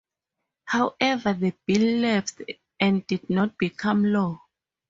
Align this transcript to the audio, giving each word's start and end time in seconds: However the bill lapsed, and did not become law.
However 0.65 1.33
the 1.33 1.53
bill 1.67 1.99
lapsed, 1.99 2.41
and 2.79 3.05
did 3.05 3.29
not 3.29 3.55
become 3.59 4.03
law. 4.05 4.41